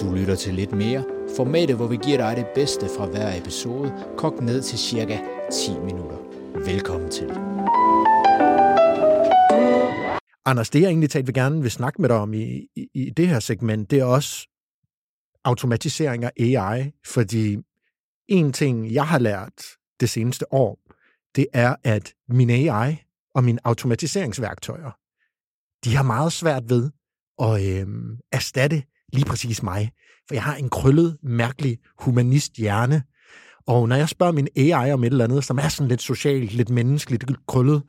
Du 0.00 0.14
lytter 0.14 0.34
til 0.34 0.54
lidt 0.54 0.72
mere. 0.72 1.04
Formatet, 1.36 1.76
hvor 1.76 1.86
vi 1.86 1.96
giver 1.96 2.16
dig 2.16 2.36
det 2.36 2.46
bedste 2.54 2.86
fra 2.96 3.06
hver 3.06 3.40
episode, 3.40 4.14
kogt 4.16 4.40
ned 4.40 4.62
til 4.62 4.78
cirka 4.78 5.18
10 5.52 5.78
minutter. 5.78 6.16
Velkommen 6.54 7.10
til. 7.10 7.30
Anders, 10.44 10.70
det 10.70 10.80
jeg 10.80 10.88
egentlig 10.88 11.10
talt 11.10 11.26
vil 11.26 11.34
gerne 11.34 11.62
vil 11.62 11.70
snakke 11.70 12.00
med 12.00 12.08
dig 12.08 12.16
om 12.16 12.34
i, 12.34 12.68
i, 12.76 12.88
i 12.94 13.10
det 13.10 13.28
her 13.28 13.40
segment, 13.40 13.90
det 13.90 13.98
er 13.98 14.04
også 14.04 14.48
automatisering 15.44 16.24
af 16.24 16.32
AI, 16.40 16.92
fordi 17.06 17.58
en 18.28 18.52
ting, 18.52 18.92
jeg 18.92 19.06
har 19.08 19.18
lært 19.18 19.64
det 20.00 20.10
seneste 20.10 20.52
år, 20.52 20.78
det 21.36 21.46
er, 21.52 21.76
at 21.84 22.14
min 22.28 22.50
AI 22.50 22.96
og 23.34 23.44
mine 23.44 23.58
automatiseringsværktøjer, 23.64 24.90
de 25.84 25.96
har 25.96 26.02
meget 26.02 26.32
svært 26.32 26.70
ved 26.70 26.90
at 27.42 27.66
øh, 27.66 27.86
erstatte 28.32 28.82
lige 29.12 29.24
præcis 29.24 29.62
mig. 29.62 29.90
For 30.28 30.34
jeg 30.34 30.42
har 30.42 30.54
en 30.54 30.68
krøllet, 30.68 31.16
mærkelig 31.22 31.78
humanist 31.98 32.52
hjerne. 32.56 33.02
Og 33.66 33.88
når 33.88 33.96
jeg 33.96 34.08
spørger 34.08 34.32
min 34.32 34.48
AI 34.56 34.92
om 34.92 35.04
et 35.04 35.10
eller 35.10 35.24
andet, 35.24 35.44
som 35.44 35.58
er 35.58 35.68
sådan 35.68 35.88
lidt 35.88 36.02
socialt, 36.02 36.52
lidt 36.52 36.70
menneskeligt 36.70 37.24
krøllet, 37.48 37.82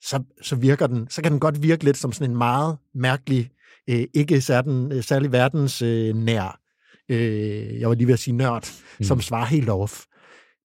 så, 0.00 0.22
så 0.42 0.56
virker 0.56 0.86
den, 0.86 1.10
så 1.10 1.22
kan 1.22 1.32
den 1.32 1.40
godt 1.40 1.62
virke 1.62 1.84
lidt 1.84 1.96
som 1.96 2.12
sådan 2.12 2.30
en 2.30 2.36
meget 2.36 2.78
mærkelig, 2.94 3.50
øh, 3.90 4.04
ikke 4.14 4.40
særlig, 4.40 4.92
øh, 4.92 5.02
særlig 5.02 5.32
verdens 5.32 5.82
øh, 5.82 6.14
nær, 6.14 6.60
øh, 7.08 7.80
jeg 7.80 7.88
var 7.88 7.94
lige 7.94 8.06
ved 8.06 8.14
at 8.14 8.20
sige 8.20 8.36
nørd, 8.36 8.68
mm. 8.98 9.04
som 9.04 9.20
svarer 9.20 9.44
helt 9.44 9.68
off. 9.68 10.04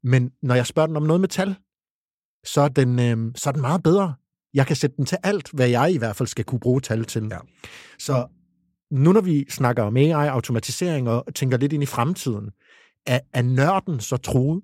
Men 0.04 0.32
når 0.44 0.56
jeg 0.56 0.66
spørger 0.66 0.88
den 0.88 0.96
om 0.96 1.04
noget 1.04 1.22
med 1.22 1.30
tal, 1.30 1.56
så 2.46 2.62
er 2.62 2.68
den, 2.68 3.00
øh, 3.00 3.32
så 3.36 3.50
er 3.50 3.52
den 3.52 3.62
meget 3.62 3.84
bedre. 3.84 4.14
Jeg 4.54 4.68
kan 4.68 4.76
sætte 4.76 4.96
den 4.98 5.06
til 5.06 5.18
alt, 5.24 5.52
hvad 5.54 5.70
jeg 5.70 5.94
i 5.94 5.98
hvert 5.98 6.16
fald 6.16 6.28
skal 6.28 6.46
kunne 6.46 6.60
bruge 6.60 6.82
tal 6.82 7.06
til. 7.06 7.28
Ja. 7.32 7.38
Så 8.00 8.28
nu 8.92 9.12
når 9.12 9.22
vi 9.22 9.46
snakker 9.50 9.84
om 9.84 9.98
AI, 9.98 10.12
automatisering 10.12 11.10
og 11.10 11.26
tænker 11.36 11.58
lidt 11.58 11.74
ind 11.74 11.84
i 11.84 11.86
fremtiden, 11.86 12.50
er, 13.06 13.20
er 13.34 13.42
nørden 13.42 14.00
så 14.00 14.18
truet? 14.18 14.62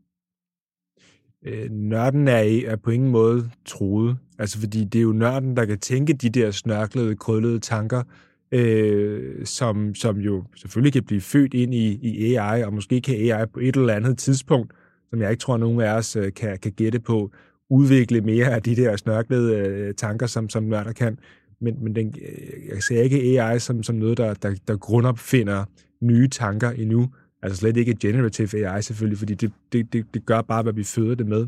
Øh, 1.46 1.70
nørden 1.72 2.28
er, 2.28 2.62
er 2.68 2.76
på 2.76 2.92
ingen 2.92 3.12
måde 3.12 3.52
truet. 3.66 4.18
Altså, 4.40 4.60
fordi 4.60 4.84
det 4.84 5.00
er 5.00 5.04
jo 5.04 5.12
nørden, 5.12 5.58
der 5.58 5.66
kan 5.66 5.80
tænke 5.80 6.14
de 6.14 6.30
der 6.30 6.52
snørklede, 6.52 7.16
krøllede 7.16 7.60
tanker, 7.60 8.04
øh, 8.52 9.46
som, 9.46 9.96
som 9.96 10.18
jo 10.18 10.44
selvfølgelig 10.56 10.94
kan 10.94 11.04
blive 11.04 11.22
født 11.22 11.54
ind 11.54 11.74
i, 11.74 12.00
i 12.02 12.36
AI, 12.36 12.64
og 12.64 12.74
måske 12.74 13.02
kan 13.02 13.16
AI 13.16 13.46
på 13.54 13.60
et 13.60 13.76
eller 13.76 13.94
andet 13.94 14.18
tidspunkt, 14.18 14.74
som 15.10 15.22
jeg 15.22 15.32
ikke 15.32 15.42
tror, 15.42 15.58
nogen 15.58 15.82
af 15.82 15.94
os 15.94 16.16
øh, 16.16 16.34
kan, 16.34 16.58
kan 16.58 16.72
gætte 16.72 17.00
på, 17.00 17.32
udvikle 17.70 18.22
mere 18.22 18.46
af 18.46 18.64
de 18.64 18.76
der 18.76 18.96
snørklede 18.96 19.56
øh, 19.56 19.94
tanker, 19.94 20.28
som, 20.28 20.50
som 20.50 20.64
nørder 20.64 20.94
kan. 20.94 21.20
Men, 21.62 21.84
men 21.84 21.96
den, 21.96 22.16
øh, 22.22 22.68
jeg 22.74 22.84
ser 22.84 23.02
ikke 23.02 23.42
AI 23.42 23.60
som, 23.60 23.84
som 23.84 23.96
noget, 23.96 24.18
der, 24.18 24.34
der, 24.34 24.56
der 24.68 24.78
grundopfinder 24.78 25.66
nye 26.02 26.28
tanker 26.28 26.70
endnu. 26.70 27.10
Altså 27.42 27.58
slet 27.58 27.78
ikke 27.78 27.96
generative 27.96 28.68
AI 28.68 28.82
selvfølgelig, 28.82 29.18
fordi 29.18 29.34
det, 29.34 29.52
det, 29.72 29.94
det, 29.94 30.06
det 30.14 30.26
gør 30.26 30.42
bare, 30.42 30.64
hvad 30.64 30.74
vi 30.74 30.84
føder 30.84 31.16
det 31.16 31.28
med. 31.28 31.48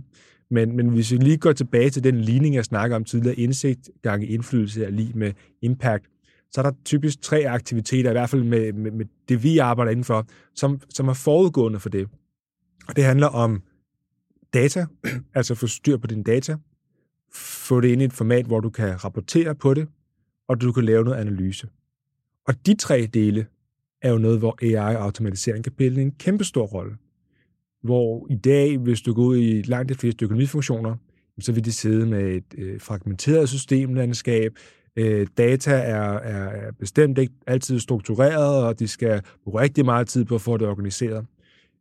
Men, 0.51 0.75
men 0.75 0.89
hvis 0.89 1.11
vi 1.11 1.17
lige 1.17 1.37
går 1.37 1.51
tilbage 1.51 1.89
til 1.89 2.03
den 2.03 2.21
ligning, 2.21 2.55
jeg 2.55 2.65
snakker 2.65 2.95
om 2.95 3.03
tidligere, 3.03 3.35
indsigt 3.35 3.89
gange 4.01 4.27
indflydelse 4.27 4.85
er 4.85 4.89
lige 4.89 5.13
med 5.15 5.33
impact, 5.61 6.05
så 6.51 6.61
er 6.61 6.63
der 6.63 6.71
typisk 6.85 7.21
tre 7.21 7.47
aktiviteter, 7.47 8.09
i 8.09 8.13
hvert 8.13 8.29
fald 8.29 8.43
med, 8.43 8.73
med, 8.73 8.91
med 8.91 9.05
det, 9.29 9.43
vi 9.43 9.57
arbejder 9.57 9.91
indenfor, 9.91 10.27
som, 10.55 10.81
som 10.89 11.07
er 11.07 11.13
forudgående 11.13 11.79
for 11.79 11.89
det. 11.89 12.07
Og 12.87 12.95
det 12.95 13.03
handler 13.03 13.27
om 13.27 13.61
data, 14.53 14.85
altså 15.35 15.55
få 15.55 15.67
styr 15.67 15.97
på 15.97 16.07
dine 16.07 16.23
data, 16.23 16.55
få 17.33 17.81
det 17.81 17.87
ind 17.87 18.01
i 18.01 18.05
et 18.05 18.13
format, 18.13 18.45
hvor 18.45 18.59
du 18.59 18.69
kan 18.69 19.03
rapportere 19.03 19.55
på 19.55 19.73
det, 19.73 19.87
og 20.49 20.61
du 20.61 20.71
kan 20.71 20.83
lave 20.83 21.03
noget 21.03 21.17
analyse. 21.17 21.67
Og 22.47 22.65
de 22.65 22.75
tre 22.75 23.07
dele 23.13 23.45
er 24.01 24.11
jo 24.11 24.17
noget, 24.17 24.39
hvor 24.39 24.57
AI 24.61 24.95
og 24.95 25.03
automatisering 25.03 25.63
kan 25.63 25.73
spille 25.73 26.01
en 26.01 26.11
kæmpe 26.11 26.43
stor 26.43 26.65
rolle. 26.65 26.95
Hvor 27.83 28.27
i 28.29 28.35
dag, 28.35 28.77
hvis 28.77 29.01
du 29.01 29.13
går 29.13 29.23
ud 29.23 29.37
i 29.37 29.61
langt 29.61 29.89
de 29.89 29.95
fleste 29.95 30.25
økonomifunktioner, 30.25 30.95
så 31.39 31.51
vil 31.51 31.65
de 31.65 31.71
sidde 31.71 32.05
med 32.05 32.35
et 32.35 32.43
øh, 32.57 32.81
fragmenteret 32.81 33.49
systemlandskab. 33.49 34.51
Øh, 34.95 35.27
data 35.37 35.71
er, 35.71 36.13
er, 36.13 36.49
er 36.49 36.71
bestemt 36.71 37.17
ikke 37.17 37.33
altid 37.47 37.79
struktureret, 37.79 38.63
og 38.63 38.79
de 38.79 38.87
skal 38.87 39.21
bruge 39.43 39.61
rigtig 39.61 39.85
meget 39.85 40.07
tid 40.07 40.25
på 40.25 40.35
at 40.35 40.41
få 40.41 40.57
det 40.57 40.67
organiseret. 40.67 41.25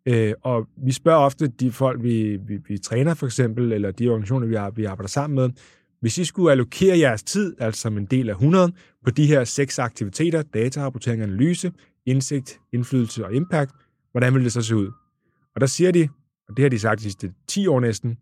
Øh, 0.06 0.34
og 0.42 0.66
vi 0.76 0.92
spørger 0.92 1.18
ofte 1.18 1.46
de 1.46 1.72
folk, 1.72 2.02
vi, 2.02 2.36
vi, 2.36 2.58
vi 2.68 2.78
træner 2.78 3.14
for 3.14 3.26
eksempel, 3.26 3.72
eller 3.72 3.90
de 3.90 4.08
organisationer, 4.08 4.46
vi, 4.46 4.54
har, 4.54 4.70
vi 4.70 4.84
arbejder 4.84 5.08
sammen 5.08 5.34
med, 5.34 5.50
hvis 6.00 6.18
I 6.18 6.24
skulle 6.24 6.50
allokere 6.50 6.98
jeres 6.98 7.22
tid, 7.22 7.56
altså 7.58 7.80
som 7.80 7.98
en 7.98 8.04
del 8.04 8.28
af 8.28 8.32
100, 8.32 8.72
på 9.04 9.10
de 9.10 9.26
her 9.26 9.44
seks 9.44 9.78
aktiviteter, 9.78 10.42
data, 10.42 10.80
rapportering, 10.80 11.22
analyse, 11.22 11.72
indsigt, 12.06 12.60
indflydelse 12.72 13.24
og 13.24 13.34
impact, 13.34 13.70
hvordan 14.12 14.34
ville 14.34 14.44
det 14.44 14.52
så 14.52 14.62
se 14.62 14.76
ud? 14.76 14.90
Og 15.54 15.60
der 15.60 15.66
siger 15.66 15.90
de, 15.90 16.08
og 16.48 16.56
det 16.56 16.62
har 16.62 16.70
de 16.70 16.78
sagt 16.78 16.98
de 16.98 17.02
sidste 17.02 17.32
10 17.46 17.66
år 17.66 17.80
næsten, 17.80 18.18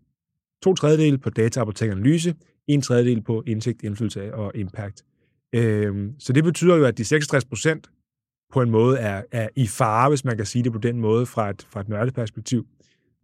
to 0.63 0.75
tredjedel 0.75 1.19
på 1.19 1.31
data, 1.31 1.61
rapportering 1.61 1.93
analyse, 1.93 2.35
en 2.67 2.83
tredjedel 2.83 3.23
på 3.23 3.43
indsigt, 3.47 3.83
indflydelse 3.83 4.35
og 4.35 4.53
impact. 4.55 5.05
Øhm, 5.53 6.15
så 6.19 6.33
det 6.33 6.45
betyder 6.45 6.77
jo, 6.77 6.85
at 6.85 6.99
de 6.99 7.05
66 7.05 7.45
procent 7.45 7.91
på 8.53 8.63
en 8.63 8.71
måde 8.71 8.99
er, 8.99 9.23
er 9.33 9.49
i 9.57 9.67
fare, 9.67 10.09
hvis 10.09 10.25
man 10.25 10.37
kan 10.37 10.47
sige 10.47 10.65
det 10.65 10.73
på 10.73 10.79
den 10.79 11.01
måde 11.01 11.27
fra 11.27 11.51
et, 11.51 11.67
fra 11.71 11.81
et 11.81 11.89
nørdeperspektiv. 11.89 12.67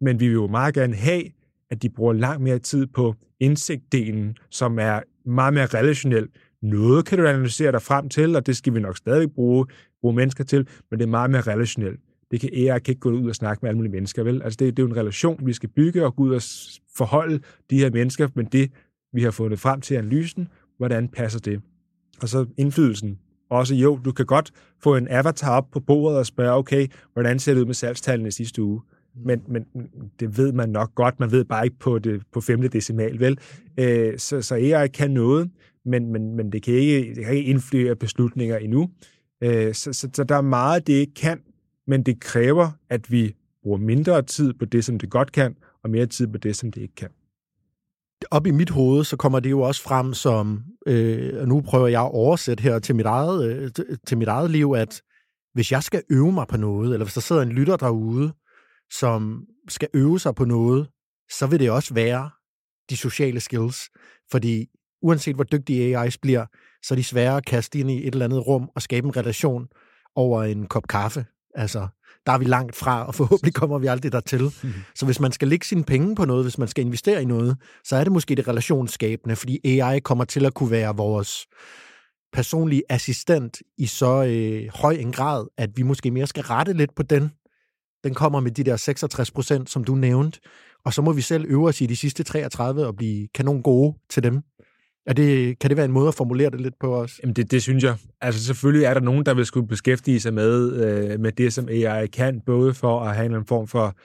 Men 0.01 0.19
vi 0.19 0.27
vil 0.27 0.33
jo 0.33 0.47
meget 0.47 0.73
gerne 0.73 0.95
have, 0.95 1.23
at 1.73 1.81
de 1.81 1.89
bruger 1.89 2.13
langt 2.13 2.43
mere 2.43 2.59
tid 2.59 2.87
på 2.87 3.15
indsigtdelen, 3.39 4.37
som 4.49 4.79
er 4.79 4.99
meget 5.25 5.53
mere 5.53 5.65
relationel. 5.65 6.27
Noget 6.61 7.05
kan 7.05 7.17
du 7.17 7.27
analysere 7.27 7.71
dig 7.71 7.81
frem 7.81 8.09
til, 8.09 8.35
og 8.35 8.45
det 8.45 8.57
skal 8.57 8.73
vi 8.73 8.79
nok 8.79 8.97
stadig 8.97 9.31
bruge, 9.31 9.65
bruge 10.01 10.15
mennesker 10.15 10.43
til, 10.43 10.67
men 10.91 10.99
det 10.99 11.05
er 11.05 11.09
meget 11.09 11.31
mere 11.31 11.41
relationelt. 11.41 11.99
Det 12.31 12.41
kan 12.41 12.49
AI 12.53 12.79
kan 12.79 12.91
ikke 12.91 12.99
gå 12.99 13.11
ud 13.11 13.29
og 13.29 13.35
snakke 13.35 13.59
med 13.61 13.69
alle 13.69 13.77
mulige 13.77 13.91
mennesker, 13.91 14.23
vel? 14.23 14.41
Altså 14.41 14.57
det, 14.57 14.77
det 14.77 14.83
er 14.83 14.87
jo 14.87 14.91
en 14.91 14.97
relation, 14.97 15.47
vi 15.47 15.53
skal 15.53 15.69
bygge 15.69 16.05
og 16.05 16.15
gå 16.15 16.23
ud 16.23 16.35
og 16.35 16.41
forholde 16.97 17.39
de 17.69 17.77
her 17.77 17.91
mennesker, 17.91 18.27
men 18.35 18.45
det, 18.45 18.71
vi 19.13 19.23
har 19.23 19.31
fundet 19.31 19.59
frem 19.59 19.81
til 19.81 19.95
analysen, 19.95 20.47
hvordan 20.77 21.07
passer 21.07 21.39
det? 21.39 21.61
Og 22.21 22.29
så 22.29 22.45
indflydelsen. 22.57 23.19
Også 23.49 23.75
jo, 23.75 23.99
du 24.05 24.11
kan 24.11 24.25
godt 24.25 24.51
få 24.83 24.95
en 24.95 25.07
avatar 25.09 25.57
op 25.57 25.71
på 25.71 25.79
bordet 25.79 26.17
og 26.17 26.25
spørge, 26.25 26.57
okay, 26.57 26.87
hvordan 27.13 27.39
ser 27.39 27.53
det 27.53 27.61
ud 27.61 27.65
med 27.65 27.73
salgstallene 27.73 28.31
sidste 28.31 28.63
uge? 28.63 28.81
Men, 29.15 29.41
men 29.47 29.65
det 30.19 30.37
ved 30.37 30.51
man 30.51 30.69
nok 30.69 30.95
godt. 30.95 31.19
Man 31.19 31.31
ved 31.31 31.45
bare 31.45 31.65
ikke 31.65 31.79
på, 31.79 31.99
det, 31.99 32.21
på 32.33 32.41
femte 32.41 32.67
decimal, 32.67 33.19
vel? 33.19 33.39
Øh, 33.79 34.17
så, 34.17 34.41
så 34.41 34.55
AI 34.55 34.87
kan 34.87 35.11
noget, 35.11 35.51
men, 35.85 36.11
men, 36.11 36.35
men 36.35 36.51
det, 36.51 36.63
kan 36.63 36.73
ikke, 36.73 37.15
det 37.15 37.25
kan 37.25 37.35
ikke 37.35 37.49
indflyde 37.49 37.95
beslutninger 37.95 38.57
endnu. 38.57 38.89
Øh, 39.43 39.73
så, 39.73 39.93
så, 39.93 40.09
så 40.13 40.23
der 40.23 40.35
er 40.35 40.41
meget, 40.41 40.87
det 40.87 40.93
ikke 40.93 41.13
kan, 41.13 41.39
men 41.87 42.03
det 42.03 42.19
kræver, 42.19 42.69
at 42.89 43.11
vi 43.11 43.35
bruger 43.63 43.77
mindre 43.77 44.21
tid 44.21 44.53
på 44.53 44.65
det, 44.65 44.85
som 44.85 44.99
det 44.99 45.09
godt 45.09 45.31
kan, 45.31 45.55
og 45.83 45.89
mere 45.89 46.05
tid 46.05 46.27
på 46.27 46.37
det, 46.37 46.55
som 46.55 46.71
det 46.71 46.81
ikke 46.81 46.95
kan. 46.95 47.09
Op 48.31 48.47
i 48.47 48.51
mit 48.51 48.69
hoved, 48.69 49.03
så 49.03 49.17
kommer 49.17 49.39
det 49.39 49.49
jo 49.49 49.61
også 49.61 49.81
frem 49.81 50.13
som, 50.13 50.63
øh, 50.87 51.41
og 51.41 51.47
nu 51.47 51.61
prøver 51.61 51.87
jeg 51.87 52.01
at 52.01 52.11
oversætte 52.11 52.61
her 52.61 52.79
til 52.79 52.95
mit, 52.95 53.05
eget, 53.05 53.45
øh, 53.45 53.71
til 54.07 54.17
mit 54.17 54.27
eget 54.27 54.51
liv, 54.51 54.73
at 54.77 55.01
hvis 55.53 55.71
jeg 55.71 55.83
skal 55.83 56.03
øve 56.09 56.31
mig 56.31 56.47
på 56.47 56.57
noget, 56.57 56.93
eller 56.93 57.05
hvis 57.05 57.13
der 57.13 57.21
sidder 57.21 57.41
en 57.41 57.49
lytter 57.49 57.77
derude, 57.77 58.33
som 58.99 59.45
skal 59.67 59.87
øve 59.93 60.19
sig 60.19 60.35
på 60.35 60.45
noget, 60.45 60.87
så 61.31 61.47
vil 61.47 61.59
det 61.59 61.71
også 61.71 61.93
være 61.93 62.29
de 62.89 62.97
sociale 62.97 63.39
skills. 63.39 63.89
Fordi 64.31 64.67
uanset 65.01 65.35
hvor 65.35 65.43
dygtige 65.43 66.01
AI's 66.01 66.17
bliver, 66.21 66.45
så 66.83 66.93
er 66.93 66.95
de 66.95 67.03
svære 67.03 67.37
at 67.37 67.45
kaste 67.45 67.79
ind 67.79 67.91
i 67.91 68.07
et 68.07 68.13
eller 68.13 68.25
andet 68.25 68.47
rum 68.47 68.69
og 68.75 68.81
skabe 68.81 69.07
en 69.07 69.17
relation 69.17 69.67
over 70.15 70.43
en 70.43 70.67
kop 70.67 70.87
kaffe. 70.87 71.25
Altså, 71.55 71.87
der 72.25 72.31
er 72.31 72.37
vi 72.37 72.45
langt 72.45 72.75
fra, 72.75 73.05
og 73.05 73.15
forhåbentlig 73.15 73.53
kommer 73.53 73.79
vi 73.79 73.87
aldrig 73.87 74.11
dertil. 74.11 74.43
Mm. 74.63 74.73
Så 74.95 75.05
hvis 75.05 75.19
man 75.19 75.31
skal 75.31 75.47
lægge 75.47 75.65
sine 75.65 75.83
penge 75.83 76.15
på 76.15 76.25
noget, 76.25 76.43
hvis 76.43 76.57
man 76.57 76.67
skal 76.67 76.85
investere 76.85 77.21
i 77.21 77.25
noget, 77.25 77.57
så 77.83 77.95
er 77.95 78.03
det 78.03 78.13
måske 78.13 78.35
det 78.35 78.47
relationsskabende, 78.47 79.35
fordi 79.35 79.79
AI 79.79 79.99
kommer 79.99 80.23
til 80.23 80.45
at 80.45 80.53
kunne 80.53 80.71
være 80.71 80.95
vores 80.95 81.47
personlige 82.33 82.83
assistent 82.89 83.61
i 83.77 83.85
så 83.85 84.23
øh, 84.23 84.69
høj 84.73 84.93
en 84.93 85.11
grad, 85.11 85.47
at 85.57 85.69
vi 85.75 85.81
måske 85.81 86.11
mere 86.11 86.27
skal 86.27 86.43
rette 86.43 86.73
lidt 86.73 86.95
på 86.95 87.03
den, 87.03 87.31
den 88.03 88.13
kommer 88.13 88.39
med 88.39 88.51
de 88.51 88.63
der 88.63 88.75
66 88.75 89.31
procent, 89.31 89.69
som 89.69 89.83
du 89.83 89.95
nævnte, 89.95 90.39
og 90.85 90.93
så 90.93 91.01
må 91.01 91.13
vi 91.13 91.21
selv 91.21 91.45
øve 91.47 91.67
os 91.67 91.81
i 91.81 91.85
de 91.85 91.95
sidste 91.95 92.23
33 92.23 92.87
og 92.87 92.95
blive 92.95 93.27
kanon 93.35 93.61
gode 93.61 93.95
til 94.09 94.23
dem. 94.23 94.41
Er 95.05 95.13
det, 95.13 95.59
kan 95.59 95.69
det 95.69 95.77
være 95.77 95.85
en 95.85 95.91
måde 95.91 96.07
at 96.07 96.15
formulere 96.15 96.49
det 96.49 96.61
lidt 96.61 96.73
på 96.79 96.95
os? 96.95 97.19
Jamen 97.23 97.35
det, 97.35 97.51
det 97.51 97.61
synes 97.61 97.83
jeg. 97.83 97.95
Altså 98.21 98.43
selvfølgelig 98.43 98.85
er 98.85 98.93
der 98.93 99.01
nogen, 99.01 99.25
der 99.25 99.33
vil 99.33 99.45
skulle 99.45 99.67
beskæftige 99.67 100.19
sig 100.19 100.33
med, 100.33 100.73
øh, 100.73 101.19
med 101.19 101.31
det, 101.31 101.53
som 101.53 101.67
AI 101.69 102.07
kan, 102.07 102.41
både 102.45 102.73
for 102.73 102.99
at 102.99 103.15
have 103.15 103.37
en 103.37 103.45
form 103.45 103.67
for, 103.67 103.95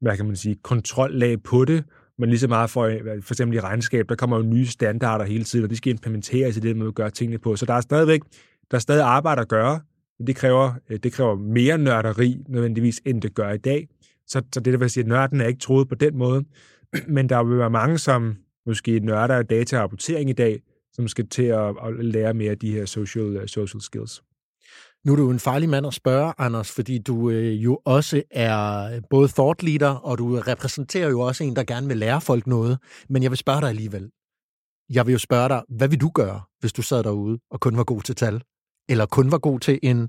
hvad 0.00 0.16
kan 0.16 0.26
man 0.26 0.36
sige, 0.36 0.56
kontrollag 0.62 1.42
på 1.42 1.64
det, 1.64 1.84
men 2.18 2.28
lige 2.28 2.38
så 2.38 2.48
meget 2.48 2.70
for, 2.70 2.92
for 3.22 3.34
eksempel 3.34 3.56
i 3.56 3.60
regnskab, 3.60 4.08
der 4.08 4.14
kommer 4.14 4.36
jo 4.36 4.42
nye 4.42 4.66
standarder 4.66 5.24
hele 5.24 5.44
tiden, 5.44 5.64
og 5.64 5.70
de 5.70 5.76
skal 5.76 5.90
implementeres 5.90 6.56
i 6.56 6.60
det, 6.60 6.76
man 6.76 6.92
gør 6.92 7.08
tingene 7.08 7.38
på. 7.38 7.56
Så 7.56 7.66
der 7.66 7.74
er 7.74 7.80
stadigvæk 7.80 8.20
der 8.70 8.76
er 8.76 8.80
stadig 8.80 9.04
arbejde 9.04 9.40
at 9.40 9.48
gøre, 9.48 9.80
det 10.26 10.36
kræver, 10.36 10.72
øh, 10.90 10.98
det 11.02 11.12
kræver 11.12 11.34
mere 11.34 11.78
nørderi 11.78 12.42
nødvendigvis, 12.48 13.00
end 13.04 13.22
det 13.22 13.34
gør 13.34 13.50
i 13.50 13.58
dag. 13.58 13.88
Så, 14.26 14.42
så 14.54 14.60
det 14.60 14.72
der 14.72 14.78
vil 14.78 14.90
sige, 14.90 15.04
at 15.04 15.08
nørden 15.08 15.40
er 15.40 15.46
ikke 15.46 15.60
troet 15.60 15.88
på 15.88 15.94
den 15.94 16.16
måde. 16.16 16.44
Men 17.08 17.28
der 17.28 17.44
vil 17.44 17.58
være 17.58 17.70
mange, 17.70 17.98
som 17.98 18.36
måske 18.66 19.00
nørder 19.00 19.34
af 19.34 19.46
data 19.46 19.76
og 19.76 19.82
rapportering 19.82 20.30
i 20.30 20.32
dag, 20.32 20.62
som 20.92 21.08
skal 21.08 21.28
til 21.28 21.42
at, 21.42 21.68
at 21.68 22.04
lære 22.04 22.34
mere 22.34 22.50
af 22.50 22.58
de 22.58 22.72
her 22.72 22.84
social, 22.84 23.36
øh, 23.36 23.48
social 23.48 23.80
skills. 23.80 24.22
Nu 25.04 25.12
er 25.12 25.16
du 25.16 25.30
en 25.30 25.38
farlig 25.38 25.68
mand 25.68 25.86
at 25.86 25.94
spørge, 25.94 26.32
Anders, 26.38 26.72
fordi 26.72 26.98
du 26.98 27.30
øh, 27.30 27.64
jo 27.64 27.80
også 27.84 28.22
er 28.30 29.00
både 29.10 29.28
thought 29.28 29.62
leader, 29.62 29.94
og 29.94 30.18
du 30.18 30.40
repræsenterer 30.40 31.08
jo 31.08 31.20
også 31.20 31.44
en, 31.44 31.56
der 31.56 31.64
gerne 31.64 31.88
vil 31.88 31.96
lære 31.96 32.20
folk 32.20 32.46
noget. 32.46 32.78
Men 33.08 33.22
jeg 33.22 33.30
vil 33.30 33.38
spørge 33.38 33.60
dig 33.60 33.68
alligevel. 33.68 34.10
Jeg 34.90 35.06
vil 35.06 35.12
jo 35.12 35.18
spørge 35.18 35.48
dig, 35.48 35.62
hvad 35.68 35.88
vil 35.88 36.00
du 36.00 36.10
gøre, 36.14 36.40
hvis 36.60 36.72
du 36.72 36.82
sad 36.82 37.02
derude 37.02 37.38
og 37.50 37.60
kun 37.60 37.76
var 37.76 37.84
god 37.84 38.02
til 38.02 38.14
tal? 38.14 38.42
Eller 38.90 39.06
kun 39.06 39.32
var 39.32 39.38
god 39.38 39.60
til 39.60 39.78
en... 39.82 40.00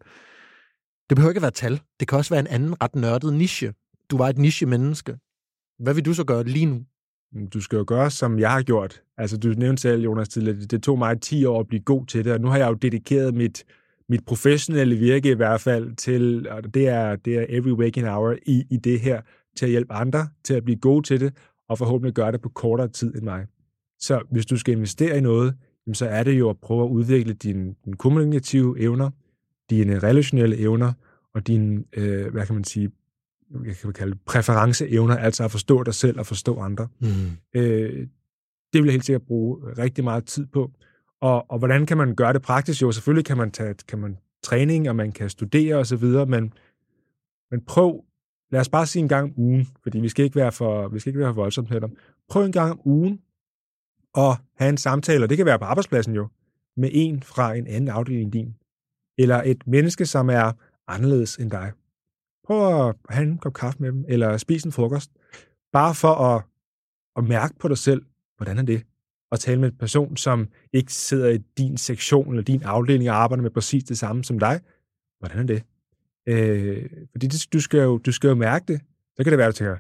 Det 1.10 1.16
behøver 1.16 1.31
ikke 1.31 1.42
være 1.42 1.51
tal. 1.51 1.81
Det 2.00 2.07
kan 2.07 2.18
også 2.18 2.33
være 2.33 2.39
en 2.39 2.48
anden 2.48 2.81
ret 2.83 2.95
nørdet 2.95 3.33
niche. 3.33 3.74
Du 4.10 4.18
var 4.18 4.30
et 4.30 4.38
niche-menneske. 4.38 5.18
Hvad 5.80 5.94
vil 5.94 6.06
du 6.06 6.13
så 6.13 6.24
gøre 6.24 6.44
lige 6.44 6.66
nu? 6.66 6.81
Du 7.54 7.62
skal 7.62 7.78
jo 7.78 7.83
gøre, 7.88 8.12
som 8.12 8.39
jeg 8.39 8.51
har 8.51 8.62
gjort. 8.62 9.01
Altså, 9.18 9.38
du 9.38 9.48
nævnte 9.48 9.81
selv, 9.81 10.04
Jonas, 10.04 10.30
tidligere, 10.30 10.60
det 10.60 10.83
tog 10.83 10.98
mig 10.98 11.22
10 11.22 11.45
år 11.45 11.60
at 11.60 11.68
blive 11.68 11.81
god 11.81 12.06
til 12.06 12.25
det, 12.25 12.33
og 12.33 12.42
nu 12.42 12.48
har 12.48 12.57
jeg 12.57 12.69
jo 12.69 12.74
dedikeret 12.74 13.33
mit, 13.33 13.63
mit 14.10 14.25
professionelle 14.25 14.95
virke 14.95 15.31
i 15.31 15.33
hvert 15.33 15.62
fald 15.62 15.95
til, 15.95 16.50
og 16.50 16.74
det 16.74 16.88
er, 16.88 17.16
det 17.16 17.38
er 17.38 17.45
every 17.50 17.72
waking 17.72 18.07
hour 18.07 18.36
i, 18.45 18.63
i 18.69 18.78
det 18.78 19.00
her, 19.00 19.22
til 19.57 19.66
at 19.66 19.72
hjælpe 19.72 19.94
andre 19.94 20.30
til 20.44 20.54
at 20.54 20.63
blive 20.63 20.80
gode 20.80 21.07
til 21.07 21.19
det, 21.19 21.33
og 21.69 21.78
forhåbentlig 21.78 22.13
gøre 22.13 22.31
det 22.31 22.42
på 22.42 22.50
kortere 22.50 22.88
tid 22.88 23.16
end 23.16 23.24
mig. 23.24 23.45
Så 24.00 24.22
hvis 24.31 24.45
du 24.45 24.57
skal 24.57 24.74
investere 24.74 25.18
i 25.18 25.22
noget, 25.22 25.56
så 25.94 26.06
er 26.06 26.24
det 26.24 26.39
jo 26.39 26.50
at 26.50 26.57
prøve 26.57 26.83
at 26.83 26.89
udvikle 26.89 27.33
dine, 27.33 27.75
dine 27.86 27.98
kommunikative 27.98 28.80
evner, 28.80 29.10
dine 29.69 30.00
relationelle 30.00 30.57
evner, 30.57 30.94
og 31.33 31.48
dine, 31.48 31.83
øh, 31.94 32.31
hvad 32.31 32.45
kan 32.45 32.56
man 32.56 32.63
sige, 32.63 32.92
jeg 33.66 33.75
kan 33.75 33.94
kalde 33.94 34.18
præferenceevner, 34.25 35.18
altså 35.18 35.44
at 35.44 35.51
forstå 35.51 35.83
dig 35.83 35.94
selv 35.94 36.19
og 36.19 36.25
forstå 36.25 36.60
andre. 36.60 36.88
Mm. 37.00 37.07
Øh, 37.54 38.07
det 38.74 38.81
vil 38.81 38.86
jeg 38.86 38.92
helt 38.92 39.06
sikkert 39.06 39.22
bruge 39.22 39.57
rigtig 39.78 40.04
meget 40.04 40.25
tid 40.25 40.45
på. 40.45 40.72
Og, 41.22 41.51
og 41.51 41.60
hvordan 41.60 41.86
kan 41.86 41.98
man 41.98 42.16
gøre 42.16 42.33
det 42.33 42.42
praktisk? 42.42 42.81
Jo, 42.81 42.92
selvfølgelig 42.92 43.25
kan 43.25 43.38
man 43.38 43.51
tage 43.51 43.74
kan 43.88 44.00
man 44.00 44.18
træning, 44.44 44.89
og 44.89 44.95
man 44.95 45.12
kan 45.12 45.30
studere 45.30 45.75
osv., 45.75 46.04
men, 46.28 46.54
men 47.51 47.62
prøv, 47.68 48.04
lad 48.51 48.60
os 48.62 48.69
bare 48.69 48.86
sige 48.86 49.01
en 49.01 49.10
gang 49.10 49.24
om 49.24 49.33
ugen, 49.38 49.68
fordi 49.83 50.00
vi 50.00 50.10
skal 50.10 50.25
ikke 50.25 50.36
være 50.36 50.51
for, 50.51 50.88
vi 50.88 51.00
skal 51.00 51.10
ikke 51.10 51.19
være 51.19 51.33
for 51.33 51.42
voldsomt 51.42 51.69
dem. 51.69 51.98
Prøv 52.30 52.45
en 52.45 52.51
gang 52.51 52.72
om 52.72 52.81
ugen 52.86 53.19
at 54.18 54.38
have 54.56 54.69
en 54.69 54.78
samtale, 54.78 55.25
og 55.25 55.30
det 55.30 55.38
kan 55.38 55.46
være 55.46 55.60
på 55.60 55.66
arbejdspladsen 55.66 56.16
jo, 56.16 56.28
med 56.78 56.90
en 56.94 57.24
fra 57.24 57.54
en 57.54 57.68
anden 57.68 57.90
afdeling 57.90 58.24
end 58.24 58.31
din. 58.31 58.56
Eller 59.18 59.42
et 59.46 59.68
menneske, 59.68 60.06
som 60.06 60.30
er 60.30 60.52
anderledes 60.88 61.36
end 61.36 61.52
dig. 61.52 61.72
Prøv 62.44 62.88
at 62.88 62.96
have 63.10 63.28
en 63.28 63.38
kop 63.38 63.54
kaffe 63.54 63.80
med 63.80 63.92
dem, 63.92 64.06
eller 64.08 64.38
spise 64.38 64.66
en 64.66 64.72
frokost. 64.72 65.12
Bare 65.74 65.96
for 65.96 66.13
at, 66.13 66.44
at 67.18 67.24
mærke 67.24 67.54
på 67.60 67.68
dig 67.68 67.78
selv, 67.78 68.06
hvordan 68.38 68.58
er 68.58 68.62
det? 68.62 68.84
At 69.31 69.40
tale 69.40 69.60
med 69.60 69.72
en 69.72 69.78
person, 69.78 70.18
som 70.18 70.48
ikke 70.74 70.94
sidder 70.94 71.30
i 71.30 71.38
din 71.38 71.78
sektion 71.78 72.30
eller 72.30 72.44
din 72.44 72.64
afdeling 72.64 73.10
og 73.10 73.16
arbejder 73.16 73.42
med 73.42 73.52
præcis 73.52 73.84
det 73.84 73.98
samme 73.98 74.24
som 74.24 74.40
dig. 74.40 74.60
Hvordan 75.19 75.40
er 75.40 75.44
det? 75.44 75.64
Øh, 76.28 76.90
fordi 77.12 77.28
det, 77.28 77.48
du, 77.54 77.60
skal 77.60 77.80
jo, 77.80 77.98
du 77.98 78.12
skal 78.12 78.28
jo 78.28 78.36
mærke 78.36 78.74
det. 78.74 78.81
Så 79.18 79.24
kan 79.24 79.31
det 79.31 79.38
være, 79.38 79.48
at 79.48 79.54
du 79.54 79.57
tænker, 79.57 79.75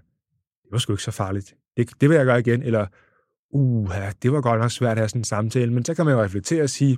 det 0.63 0.71
var 0.71 0.77
sgu 0.77 0.93
ikke 0.93 1.03
så 1.03 1.11
farligt. 1.11 1.55
Det, 1.77 2.01
det 2.01 2.09
vil 2.09 2.15
jeg 2.15 2.25
gøre 2.25 2.39
igen. 2.39 2.63
Eller, 2.63 2.87
uh, 3.51 3.95
det 4.23 4.31
var 4.31 4.41
godt 4.41 4.61
nok 4.61 4.71
svært 4.71 4.91
at 4.91 4.97
have 4.97 5.09
sådan 5.09 5.19
en 5.19 5.23
samtale. 5.23 5.73
Men 5.73 5.85
så 5.85 5.93
kan 5.93 6.05
man 6.05 6.13
jo 6.13 6.23
reflektere 6.23 6.63
og 6.63 6.69
sige, 6.69 6.97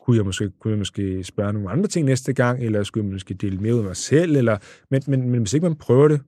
kunne 0.00 0.16
jeg 0.16 0.24
måske, 0.24 0.50
kunne 0.50 0.70
jeg 0.70 0.78
måske 0.78 1.24
spørge 1.24 1.52
nogle 1.52 1.70
andre 1.70 1.88
ting 1.88 2.06
næste 2.06 2.32
gang, 2.32 2.62
eller 2.62 2.82
skulle 2.82 3.06
jeg 3.06 3.12
måske 3.12 3.34
dele 3.34 3.58
mere 3.58 3.74
ud 3.74 3.78
af 3.78 3.84
mig 3.84 3.96
selv, 3.96 4.36
eller, 4.36 4.58
men, 4.90 5.02
men, 5.06 5.30
men 5.30 5.40
hvis 5.40 5.54
ikke 5.54 5.68
man 5.68 5.76
prøver 5.76 6.08
det, 6.08 6.20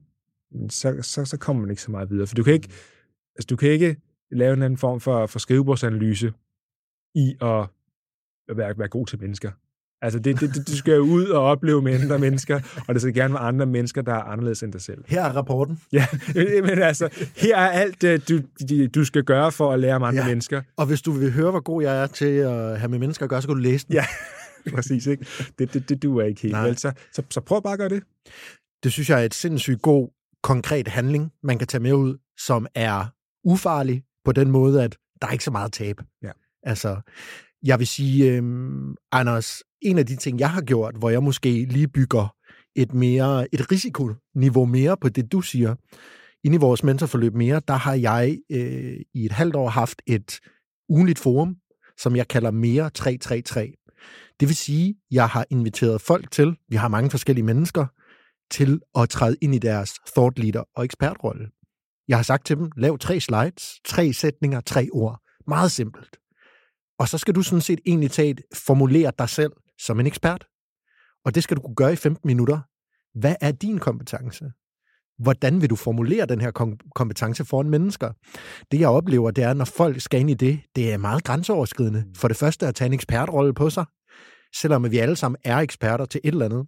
så, 0.69 0.97
så, 1.01 1.25
så 1.25 1.37
kommer 1.37 1.61
man 1.61 1.69
ikke 1.69 1.81
så 1.81 1.91
meget 1.91 2.09
videre. 2.09 2.27
For 2.27 2.35
du 2.35 2.43
kan 2.43 2.53
ikke, 2.53 2.69
altså, 3.35 3.47
du 3.49 3.55
kan 3.55 3.69
ikke 3.69 3.95
lave 4.31 4.53
en 4.53 4.63
anden 4.63 4.77
form 4.77 4.99
for, 4.99 5.25
for 5.25 5.39
skrivebordsanalyse 5.39 6.33
i 7.15 7.35
at 7.41 7.67
være, 8.57 8.77
være 8.77 8.87
god 8.87 9.05
til 9.05 9.19
mennesker. 9.21 9.51
Altså, 10.01 10.19
det, 10.19 10.39
det, 10.39 10.67
du 10.67 10.77
skal 10.77 10.93
jo 10.93 11.01
ud 11.01 11.25
og 11.25 11.43
opleve 11.43 11.81
med 11.81 12.01
andre 12.01 12.19
mennesker, 12.19 12.59
og 12.87 12.93
det 12.93 13.01
skal 13.01 13.13
gerne 13.13 13.33
være 13.33 13.43
andre 13.43 13.65
mennesker, 13.65 14.01
der 14.01 14.13
er 14.13 14.21
anderledes 14.21 14.63
end 14.63 14.73
dig 14.73 14.81
selv. 14.81 15.03
Her 15.07 15.23
er 15.23 15.31
rapporten. 15.31 15.79
Ja, 15.91 16.07
men 16.67 16.81
altså, 16.81 17.09
her 17.35 17.57
er 17.57 17.69
alt, 17.69 18.03
øh, 18.03 18.19
du, 18.29 18.39
du 18.95 19.05
skal 19.05 19.23
gøre 19.23 19.51
for 19.51 19.73
at 19.73 19.79
lære 19.79 19.95
om 19.95 20.03
andre 20.03 20.23
ja. 20.23 20.27
mennesker. 20.27 20.61
Og 20.77 20.85
hvis 20.85 21.01
du 21.01 21.11
vil 21.11 21.31
høre, 21.31 21.51
hvor 21.51 21.59
god 21.59 21.83
jeg 21.83 22.03
er 22.03 22.07
til 22.07 22.25
at 22.25 22.79
have 22.79 22.89
med 22.89 22.99
mennesker 22.99 23.25
at 23.25 23.29
gøre, 23.29 23.41
så 23.41 23.47
kan 23.47 23.55
du 23.55 23.61
læse 23.61 23.87
den. 23.87 23.95
Ja, 23.95 24.05
præcis. 24.75 25.07
Ikke? 25.07 25.25
Det, 25.59 25.73
det, 25.73 25.89
det 25.89 26.03
duer 26.03 26.23
ikke 26.23 26.41
helt. 26.41 26.57
Vel? 26.57 26.77
Så, 26.77 26.91
så, 27.13 27.23
så 27.29 27.41
prøv 27.41 27.63
bare 27.63 27.73
at 27.73 27.79
gøre 27.79 27.89
det. 27.89 28.03
Det 28.83 28.91
synes 28.91 29.09
jeg 29.09 29.21
er 29.21 29.25
et 29.25 29.33
sindssygt 29.33 29.81
god, 29.81 30.09
konkret 30.43 30.87
handling, 30.87 31.31
man 31.43 31.57
kan 31.57 31.67
tage 31.67 31.81
med 31.81 31.93
ud, 31.93 32.17
som 32.37 32.67
er 32.75 33.05
ufarlig 33.43 34.03
på 34.25 34.31
den 34.31 34.51
måde, 34.51 34.83
at 34.83 34.97
der 35.21 35.27
er 35.27 35.31
ikke 35.31 35.43
så 35.43 35.51
meget 35.51 35.73
tab. 35.73 36.01
Ja. 36.23 36.31
Altså, 36.63 37.01
jeg 37.63 37.79
vil 37.79 37.87
sige, 37.87 38.31
øh, 38.31 38.43
Anders, 39.11 39.63
en 39.81 39.97
af 39.97 40.05
de 40.05 40.15
ting, 40.15 40.39
jeg 40.39 40.51
har 40.51 40.61
gjort, 40.61 40.95
hvor 40.97 41.09
jeg 41.09 41.23
måske 41.23 41.65
lige 41.65 41.87
bygger 41.87 42.35
et 42.75 42.93
mere 42.93 43.53
et 43.53 43.71
risikoniveau 43.71 44.65
mere 44.65 44.97
på 44.97 45.09
det, 45.09 45.31
du 45.31 45.41
siger, 45.41 45.75
inde 46.43 46.55
i 46.55 46.59
vores 46.59 46.83
mentorforløb 46.83 47.35
mere, 47.35 47.61
der 47.67 47.73
har 47.73 47.93
jeg 47.93 48.39
øh, 48.51 48.97
i 49.13 49.25
et 49.25 49.31
halvt 49.31 49.55
år 49.55 49.69
haft 49.69 50.01
et 50.07 50.39
ugenligt 50.89 51.19
forum, 51.19 51.55
som 51.97 52.15
jeg 52.15 52.27
kalder 52.27 52.51
mere 52.51 52.89
333. 52.89 53.73
Det 54.39 54.47
vil 54.47 54.55
sige, 54.55 54.95
jeg 55.11 55.27
har 55.27 55.45
inviteret 55.49 56.01
folk 56.01 56.31
til, 56.31 56.55
vi 56.69 56.75
har 56.75 56.87
mange 56.87 57.09
forskellige 57.09 57.45
mennesker, 57.45 57.85
til 58.51 58.81
at 58.95 59.09
træde 59.09 59.37
ind 59.41 59.55
i 59.55 59.59
deres 59.59 59.93
thought 60.15 60.39
leader 60.39 60.63
og 60.75 60.85
ekspertrolle. 60.85 61.47
Jeg 62.07 62.17
har 62.17 62.23
sagt 62.23 62.45
til 62.45 62.57
dem, 62.57 62.71
lav 62.77 62.97
tre 62.97 63.19
slides, 63.19 63.79
tre 63.85 64.13
sætninger, 64.13 64.61
tre 64.61 64.87
ord. 64.91 65.21
Meget 65.47 65.71
simpelt. 65.71 66.17
Og 66.99 67.07
så 67.07 67.17
skal 67.17 67.35
du 67.35 67.41
sådan 67.41 67.61
set 67.61 67.79
egentlig 67.85 68.11
tage 68.11 68.29
et, 68.29 68.41
formulere 68.53 69.11
dig 69.19 69.29
selv 69.29 69.51
som 69.79 69.99
en 69.99 70.07
ekspert. 70.07 70.47
Og 71.25 71.35
det 71.35 71.43
skal 71.43 71.57
du 71.57 71.61
kunne 71.61 71.75
gøre 71.75 71.93
i 71.93 71.95
15 71.95 72.27
minutter. 72.27 72.59
Hvad 73.19 73.35
er 73.41 73.51
din 73.51 73.79
kompetence? 73.79 74.45
Hvordan 75.19 75.61
vil 75.61 75.69
du 75.69 75.75
formulere 75.75 76.25
den 76.25 76.41
her 76.41 76.77
kompetence 76.95 77.45
foran 77.45 77.69
mennesker? 77.69 78.11
Det 78.71 78.79
jeg 78.79 78.89
oplever, 78.89 79.31
det 79.31 79.43
er, 79.43 79.53
når 79.53 79.65
folk 79.65 80.01
skal 80.01 80.19
ind 80.19 80.29
i 80.29 80.33
det, 80.33 80.59
det 80.75 80.93
er 80.93 80.97
meget 80.97 81.23
grænseoverskridende. 81.23 82.05
For 82.15 82.27
det 82.27 82.37
første 82.37 82.67
at 82.67 82.75
tage 82.75 82.85
en 82.85 82.93
ekspertrolle 82.93 83.53
på 83.53 83.69
sig, 83.69 83.85
selvom 84.55 84.91
vi 84.91 84.97
alle 84.97 85.15
sammen 85.15 85.37
er 85.43 85.57
eksperter 85.57 86.05
til 86.05 86.21
et 86.23 86.31
eller 86.31 86.45
andet. 86.45 86.67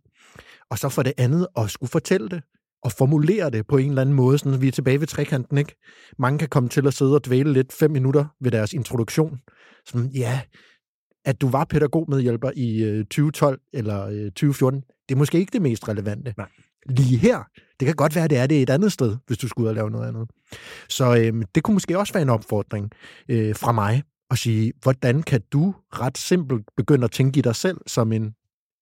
Og 0.69 0.77
så 0.77 0.89
for 0.89 1.03
det 1.03 1.13
andet 1.17 1.47
at 1.57 1.69
skulle 1.71 1.89
fortælle 1.89 2.29
det 2.29 2.43
og 2.83 2.91
formulere 2.91 3.49
det 3.49 3.67
på 3.67 3.77
en 3.77 3.89
eller 3.89 4.01
anden 4.01 4.15
måde, 4.15 4.37
sådan 4.37 4.53
at 4.53 4.61
vi 4.61 4.67
er 4.67 4.71
tilbage 4.71 4.99
ved 4.99 5.07
trekanten, 5.07 5.57
ikke? 5.57 5.75
Mange 6.19 6.39
kan 6.39 6.49
komme 6.49 6.69
til 6.69 6.87
at 6.87 6.93
sidde 6.93 7.15
og 7.15 7.25
dvæle 7.25 7.53
lidt 7.53 7.73
fem 7.73 7.91
minutter 7.91 8.25
ved 8.41 8.51
deres 8.51 8.73
introduktion. 8.73 9.39
Sådan, 9.85 10.07
ja, 10.07 10.41
at 11.25 11.41
du 11.41 11.49
var 11.49 11.65
pædagogmedhjælper 11.65 12.51
i 12.55 13.03
2012 13.03 13.53
øh, 13.53 13.79
eller 13.79 14.05
2014, 14.29 14.77
øh, 14.77 14.83
det 15.09 15.15
er 15.15 15.19
måske 15.19 15.39
ikke 15.39 15.53
det 15.53 15.61
mest 15.61 15.89
relevante. 15.89 16.33
Nej. 16.37 16.49
Lige 16.89 17.17
her. 17.17 17.43
Det 17.79 17.85
kan 17.85 17.95
godt 17.95 18.15
være, 18.15 18.23
at 18.23 18.29
det 18.29 18.37
er 18.37 18.47
det 18.47 18.61
et 18.61 18.69
andet 18.69 18.91
sted, 18.91 19.17
hvis 19.27 19.37
du 19.37 19.47
skulle 19.47 19.65
ud 19.65 19.69
og 19.69 19.75
lave 19.75 19.91
noget 19.91 20.07
andet. 20.07 20.29
Så 20.89 21.15
øh, 21.15 21.43
det 21.55 21.63
kunne 21.63 21.73
måske 21.73 21.99
også 21.99 22.13
være 22.13 22.23
en 22.23 22.29
opfordring 22.29 22.91
øh, 23.29 23.55
fra 23.55 23.71
mig 23.71 24.03
at 24.31 24.37
sige, 24.37 24.73
hvordan 24.81 25.23
kan 25.23 25.41
du 25.53 25.75
ret 25.93 26.17
simpelt 26.17 26.65
begynde 26.77 27.03
at 27.03 27.11
tænke 27.11 27.37
i 27.37 27.41
dig 27.41 27.55
selv 27.55 27.77
som 27.87 28.11
en 28.11 28.33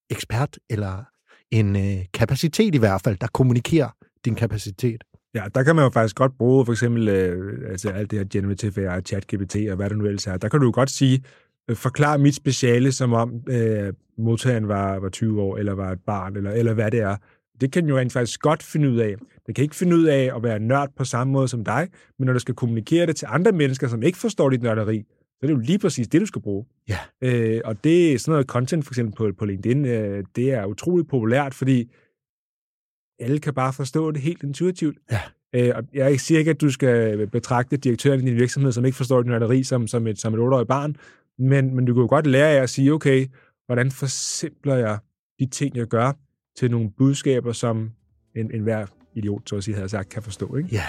ekspert 0.10 0.60
eller 0.70 1.04
en 1.52 1.76
øh, 1.76 2.06
kapacitet 2.14 2.76
i 2.76 2.78
hvert 2.78 3.02
fald, 3.02 3.18
der 3.18 3.28
kommunikerer 3.28 3.90
din 4.26 4.36
kapacitet. 4.36 5.04
Ja, 5.36 5.44
der 5.56 5.64
kan 5.64 5.76
man 5.76 5.86
jo 5.86 5.90
faktisk 5.90 6.16
godt 6.16 6.38
bruge 6.38 6.66
for 6.66 6.74
eksempel 6.74 7.08
øh, 7.08 7.70
altså 7.70 7.90
alt 7.90 8.12
det 8.12 8.20
her 8.20 8.26
generative 8.32 8.92
AI, 8.92 9.02
ChatGPT 9.02 9.56
og 9.70 9.76
hvad 9.76 9.90
det 9.90 9.98
nu 9.98 10.06
ellers 10.06 10.28
er. 10.28 10.38
Der 10.38 10.50
kan 10.50 10.60
du 10.60 10.66
jo 10.66 10.72
godt 10.76 10.90
sige, 10.90 11.24
øh, 11.70 11.76
forklar 11.76 12.18
mit 12.18 12.36
speciale, 12.36 12.92
som 12.92 13.14
om 13.14 13.34
øh, 13.50 13.94
modtageren 14.18 14.68
var, 14.68 15.00
var 15.00 15.10
20 15.10 15.42
år, 15.42 15.58
eller 15.58 15.74
var 15.74 15.92
et 15.92 16.00
barn, 16.06 16.36
eller, 16.36 16.52
eller 16.52 16.74
hvad 16.74 16.92
det 16.92 17.00
er. 17.00 17.16
Det 17.62 17.72
kan 17.72 17.84
den 17.84 17.90
jo 17.90 17.98
rent 17.98 18.14
faktisk 18.14 18.42
godt 18.42 18.64
finde 18.64 18.90
ud 18.90 18.98
af. 18.98 19.16
Det 19.48 19.56
kan 19.56 19.64
ikke 19.64 19.76
finde 19.76 19.96
ud 19.96 20.04
af 20.04 20.32
at 20.36 20.44
være 20.44 20.60
nørd 20.60 20.90
på 20.98 21.04
samme 21.04 21.34
måde 21.34 21.48
som 21.48 21.64
dig, 21.64 21.88
men 22.20 22.26
når 22.26 22.34
du 22.34 22.40
skal 22.40 22.56
kommunikere 22.56 23.06
det 23.06 23.16
til 23.16 23.28
andre 23.32 23.52
mennesker, 23.52 23.88
som 23.88 24.04
ikke 24.04 24.18
forstår 24.18 24.50
dit 24.50 24.62
nørderi, 24.62 25.04
så 25.40 25.46
er 25.46 25.48
det 25.48 25.54
jo 25.54 25.60
lige 25.60 25.80
præcis 25.80 26.08
det, 26.08 26.22
du 26.22 26.26
skal 26.26 26.42
bruge. 26.42 26.66
Ja. 26.90 26.98
Øh, 27.22 27.62
og 27.66 27.84
det 27.84 28.14
er 28.14 28.20
sådan 28.20 28.32
noget 28.32 28.48
content, 28.48 28.86
for 28.86 28.92
eksempel 28.92 29.16
på, 29.16 29.32
på 29.38 29.46
LinkedIn, 29.46 29.86
øh, 29.86 30.24
det 30.36 30.54
er 30.54 30.66
utroligt 30.66 31.10
populært, 31.10 31.54
fordi 31.54 31.92
alle 33.20 33.40
kan 33.40 33.54
bare 33.54 33.74
forstå 33.74 34.12
det 34.12 34.22
helt 34.22 34.44
intuitivt. 34.44 34.98
Ja. 35.12 35.20
Øh, 35.56 35.72
og 35.76 35.84
jeg 35.94 36.20
siger 36.20 36.40
ikke, 36.40 36.52
at 36.52 36.62
du 36.62 36.72
skal 36.72 37.28
betragte 37.28 37.78
direktøren 37.78 38.20
i 38.20 38.26
din 38.26 38.36
virksomhed, 38.36 38.72
som 38.72 38.86
ikke 38.86 38.98
forstår 38.98 39.22
din 39.22 39.32
nørderi, 39.32 39.64
som, 39.64 39.88
som 39.88 40.08
et, 40.08 40.20
som 40.20 40.34
et 40.34 40.38
8-årig 40.38 40.68
barn, 40.68 40.96
men, 41.40 41.76
men 41.76 41.86
du 41.86 41.94
kan 41.94 42.02
jo 42.02 42.08
godt 42.10 42.28
lære 42.28 42.50
af 42.50 42.64
at 42.64 42.70
sige, 42.70 42.94
okay, 42.94 43.28
hvordan 43.66 43.92
forsimpler 43.92 44.76
jeg 44.76 44.98
de 45.40 45.46
ting, 45.46 45.76
jeg 45.76 45.88
gør, 45.88 46.12
til 46.58 46.72
nogle 46.72 46.92
budskaber, 46.98 47.52
som 47.52 47.92
en, 48.36 48.52
en 48.52 48.62
hver 48.62 48.86
idiot, 49.16 49.50
så 49.50 49.56
at 49.56 49.64
sige, 49.64 49.76
havde 49.76 49.90
sagt, 49.90 50.10
kan 50.10 50.24
forstå. 50.24 50.56
Ikke? 50.56 50.70
Ja. 50.72 50.84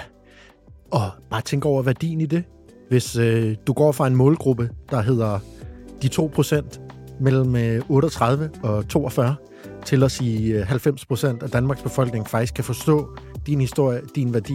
Og 0.91 1.11
bare 1.31 1.43
tænk 1.43 1.65
over 1.65 1.83
værdien 1.83 2.21
i 2.21 2.27
det. 2.27 2.45
Hvis 2.91 3.17
øh, 3.17 3.57
du 3.67 3.73
går 3.73 3.93
fra 3.93 4.07
en 4.07 4.17
målgruppe, 4.17 4.71
der 4.91 5.01
hedder 5.01 5.39
de 6.03 6.09
2% 6.09 6.81
mellem 7.21 7.57
øh, 7.57 7.83
38 7.89 8.51
og 8.63 8.89
42, 8.89 9.35
til 9.85 10.03
at 10.03 10.11
sige 10.11 10.61
øh, 10.61 10.71
90% 10.71 11.27
af 11.43 11.51
Danmarks 11.51 11.83
befolkning 11.83 12.29
faktisk 12.29 12.55
kan 12.55 12.65
forstå 12.65 13.17
din 13.47 13.61
historie, 13.61 14.01
din 14.17 14.35
værdi, 14.35 14.55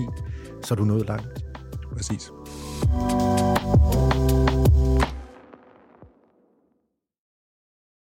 så 0.63 0.73
er 0.73 0.75
du 0.75 0.83
nået 0.83 1.07
langt. 1.07 1.45
Præcis. 1.93 2.31